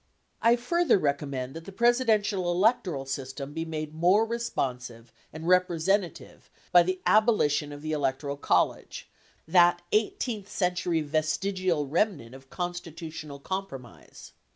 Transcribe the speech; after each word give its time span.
I 0.41 0.55
further 0.55 0.97
recommend 0.97 1.53
that 1.55 1.65
the 1.65 1.71
Presidential 1.71 2.49
electoral 2.51 3.05
system 3.05 3.53
be 3.53 3.65
made 3.65 3.93
more 3.93 4.25
responsive 4.25 5.13
and 5.31 5.47
representative 5.47 6.49
by 6.71 6.81
the 6.81 6.99
abolition 7.05 7.71
of 7.71 7.83
the 7.83 7.91
electoral 7.91 8.35
college, 8.35 9.11
that 9.47 9.83
18th 9.91 10.47
century 10.47 11.01
vestigial 11.01 11.85
remnant 11.85 12.33
of 12.33 12.49
constitutional 12.49 13.39
com 13.39 13.67
promise. 13.67 14.33